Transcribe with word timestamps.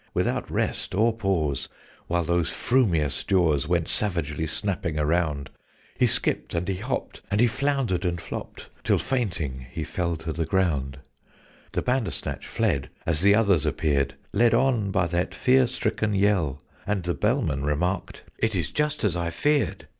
Without 0.15 0.49
rest 0.49 0.95
or 0.95 1.15
pause 1.15 1.69
while 2.07 2.23
those 2.23 2.49
frumious 2.49 3.23
jaws 3.23 3.67
Went 3.67 3.87
savagely 3.87 4.47
snapping 4.47 4.97
around 4.97 5.51
He 5.95 6.07
skipped 6.07 6.55
and 6.55 6.67
he 6.67 6.77
hopped, 6.77 7.21
and 7.29 7.39
he 7.39 7.45
floundered 7.45 8.03
and 8.03 8.19
flopped, 8.19 8.69
Till 8.83 8.97
fainting 8.97 9.67
he 9.69 9.83
fell 9.83 10.15
to 10.17 10.33
the 10.33 10.47
ground. 10.47 10.97
The 11.73 11.83
Bandersnatch 11.83 12.47
fled 12.47 12.89
as 13.05 13.21
the 13.21 13.35
others 13.35 13.63
appeared 13.63 14.15
Led 14.33 14.55
on 14.55 14.89
by 14.89 15.05
that 15.05 15.35
fear 15.35 15.67
stricken 15.67 16.15
yell: 16.15 16.63
And 16.87 17.03
the 17.03 17.13
Bellman 17.13 17.61
remarked 17.61 18.23
"It 18.39 18.55
is 18.55 18.71
just 18.71 19.03
as 19.03 19.15
I 19.15 19.29
feared!" 19.29 19.85